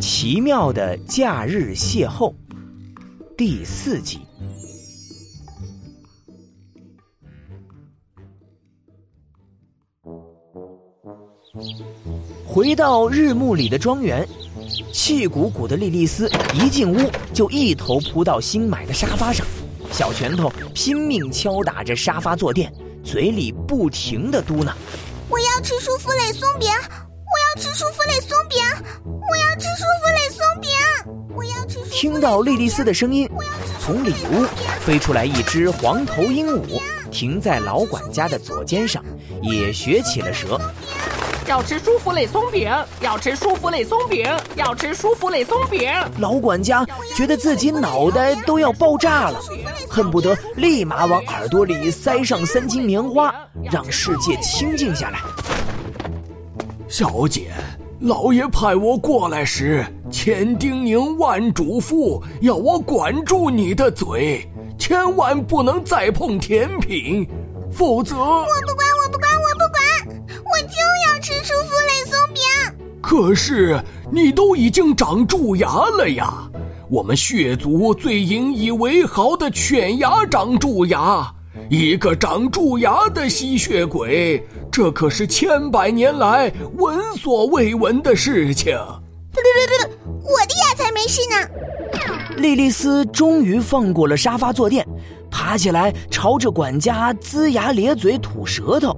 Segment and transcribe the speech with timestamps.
[0.00, 2.34] 奇妙的假日邂逅
[3.36, 4.20] 第四集。
[12.46, 14.26] 回到日暮里的庄园，
[14.92, 19.46] 气鼓鼓的莉莉丝一进屋就一头扑到新买的沙发上，
[19.92, 22.72] 小拳头拼命敲打着沙发坐垫，
[23.04, 24.72] 嘴里不停的嘟囔
[25.28, 26.68] ：“我要吃舒芙蕾松饼，
[27.30, 28.58] 我要吃舒芙蕾松饼，
[29.04, 30.70] 我要吃舒芙蕾松饼，
[31.36, 33.28] 我要吃。”听到莉莉丝的声音，
[33.78, 34.44] 从里屋
[34.80, 36.80] 飞出来一只黄头鹦鹉，
[37.10, 39.04] 停在老管家的左肩上，
[39.42, 40.60] 也学起了蛇。
[41.46, 44.24] 要吃舒芙蕾松饼，要吃舒芙蕾松饼，
[44.54, 45.90] 要吃舒芙蕾松饼。
[46.18, 49.40] 老管家觉得自己脑袋都要爆炸了，
[49.88, 53.34] 恨不得立马往耳朵里塞上三斤棉花，
[53.70, 55.18] 让世界清静下来。
[56.90, 57.52] 小姐，
[58.00, 64.44] 老爷派我过来时，千叮咛万嘱咐，要我管住你的嘴，
[64.76, 67.24] 千万不能再碰甜品，
[67.70, 70.74] 否则我不管，我不管，我不管，我就
[71.06, 71.20] 要。
[71.20, 72.42] 吃舒芙蕾松饼，
[73.00, 73.78] 可是
[74.10, 76.50] 你都已经长蛀牙了呀！
[76.88, 81.30] 我们血族最引以为豪的犬牙长蛀牙，
[81.68, 88.76] 一个长蛀牙的吸血鬼，这可是千百年来闻所未闻的事情。
[89.32, 92.36] 不不不不，我的牙才没事呢！
[92.36, 94.86] 莉莉丝终于放过了沙发坐垫，
[95.30, 98.96] 爬起来朝着管家龇牙咧嘴吐舌头。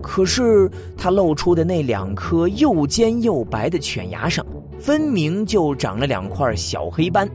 [0.00, 4.44] 可是，他露出的那两颗又尖又白的犬牙上，
[4.80, 7.28] 分明就长了两块小黑斑。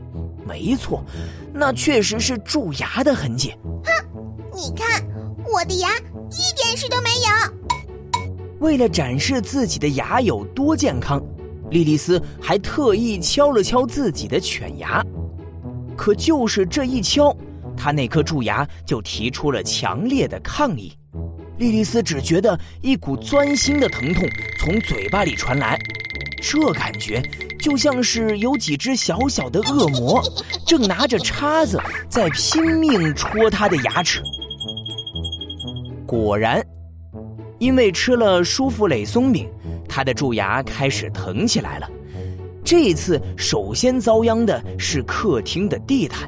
[0.46, 1.02] 没错，
[1.52, 3.54] 那确实是蛀牙的痕迹。
[3.84, 3.90] 哼，
[4.54, 5.02] 你看，
[5.50, 5.88] 我的牙
[6.30, 8.58] 一点事都没有。
[8.60, 11.22] 为了展示自己的牙有多健康，
[11.70, 15.04] 莉莉丝还特意敲了敲自己的犬牙。
[15.96, 17.34] 可就是这一敲，
[17.76, 20.92] 她那颗蛀牙就提出了强烈的抗议。
[21.56, 24.28] 莉莉丝只觉得一股钻心的疼痛
[24.60, 25.78] 从嘴巴里传来，
[26.40, 27.20] 这感觉
[27.60, 30.22] 就像是有几只小小的恶魔
[30.66, 34.20] 正拿着叉子在拼命戳她的牙齿。
[36.08, 36.66] 果然，
[37.58, 39.46] 因为吃了舒芙蕾松饼，
[39.86, 41.86] 他的蛀牙开始疼起来了。
[42.64, 46.26] 这一次，首先遭殃的是客厅的地毯。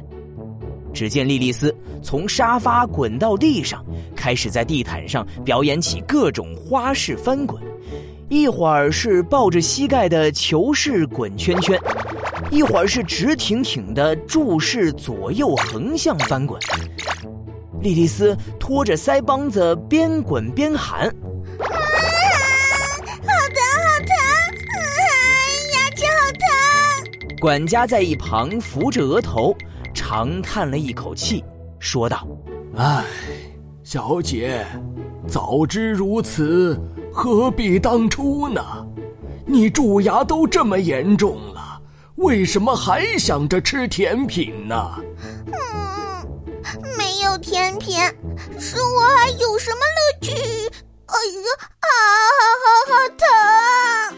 [0.93, 3.83] 只见莉莉丝从沙发滚到地上，
[4.15, 7.59] 开始在地毯上表演起各种花式翻滚，
[8.29, 11.75] 一会儿是抱着膝盖的球式滚圈圈，
[12.51, 16.59] 一会儿是直挺挺的柱式左右横向翻滚。
[17.81, 21.07] 莉莉丝拖着腮帮子边滚边喊
[21.59, 23.61] ：“啊，好疼，
[23.97, 24.13] 好疼！
[25.73, 29.55] 牙齿好疼！”管家在一旁扶着额头。
[29.93, 31.43] 长叹了一口气，
[31.79, 32.25] 说道
[32.75, 33.03] ：“唉，
[33.83, 34.65] 小姐，
[35.27, 36.79] 早知如此，
[37.11, 38.61] 何必当初呢？
[39.45, 41.81] 你蛀牙都这么严重了，
[42.15, 44.75] 为什么还想着吃甜品呢
[45.47, 45.80] ？”“嗯，没
[47.31, 47.97] 有甜品，
[48.59, 50.33] 是我还有什么乐趣
[51.07, 51.47] ？”“哎呀，
[51.79, 51.87] 啊，
[52.37, 54.17] 好好好疼！”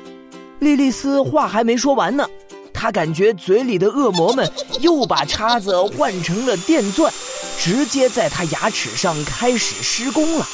[0.59, 2.27] 莉莉丝话还没说完呢。
[2.73, 7.13] 她感觉嘴里的恶魔们又把叉子换成了电钻，
[7.59, 10.47] 直接在她牙齿上开始施工了。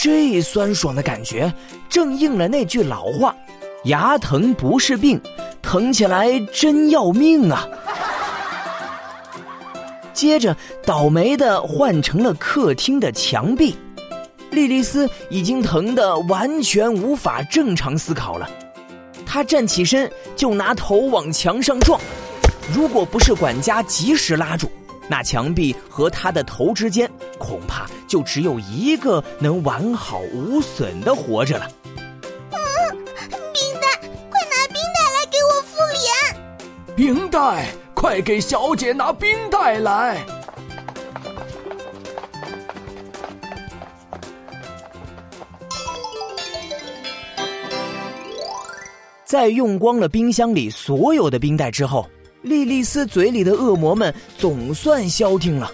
[0.00, 1.52] 这酸爽的感觉
[1.88, 3.34] 正应了那句老话
[3.86, 5.20] ：“牙疼不是病，
[5.60, 7.68] 疼起来真要命啊！”
[10.12, 13.76] 接着，倒霉的换成了客厅的墙壁，
[14.50, 18.48] 莉莉丝已经疼得完全无法正常思考了。
[19.26, 22.00] 她站起身就拿头往墙上撞，
[22.74, 24.70] 如果不是管家及时拉住，
[25.08, 31.66] 那墙壁和她的头之间恐怕就只有一个能完好无损的活着了。
[31.94, 32.58] 嗯，
[33.52, 36.94] 冰袋，快拿冰袋来给我敷脸。
[36.94, 37.68] 冰袋，
[38.02, 40.20] 快给小姐拿冰袋来。
[49.24, 52.04] 在用光了冰箱里所有的冰袋之后，
[52.42, 55.70] 莉莉丝嘴里的恶魔们总算消停了。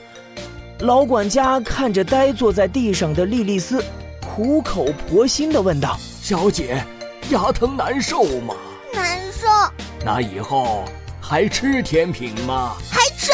[0.81, 3.83] 老管家看着呆坐在地上的莉莉丝，
[4.21, 6.85] 苦口婆心的问道：“小姐，
[7.31, 8.55] 牙疼难受吗
[8.93, 9.47] ？”“难受。
[10.05, 10.85] ”“那以后
[11.29, 13.31] 还吃甜品吗？”“还吃。”“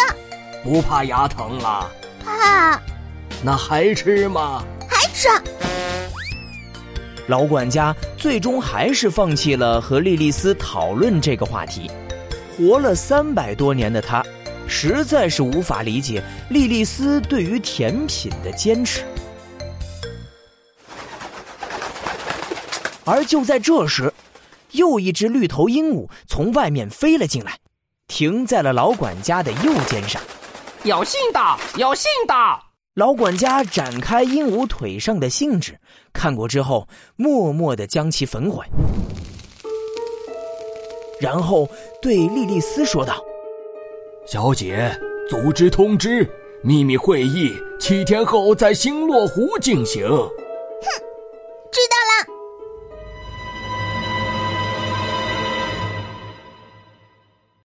[0.64, 1.88] 不怕牙疼了
[2.25, 2.82] ？”“怕。
[3.41, 5.29] ”“那还吃吗？”“还吃。”
[7.29, 11.88] 老管家最终还是放弃了和莉莉丝讨论这个话题。
[12.56, 14.25] 活了三百多年的他，
[14.67, 16.20] 实在是无法理解
[16.50, 19.05] 莉莉丝对于甜品的坚持。
[23.05, 24.12] 而就在这时，
[24.73, 27.56] 又一只绿头鹦鹉从外面飞了进来，
[28.09, 30.21] 停在了老管家的右肩上。
[30.85, 31.41] 有信的，
[31.77, 32.35] 有信的。
[32.95, 35.77] 老管家展开鹦鹉腿上的信纸，
[36.12, 36.87] 看过之后，
[37.17, 38.65] 默默的将其焚毁，
[41.19, 41.69] 然后
[42.01, 43.17] 对莉莉丝说道
[44.29, 44.97] ：“小姐，
[45.29, 46.25] 组织通知，
[46.62, 50.06] 秘密会议七天后在星落湖进行。”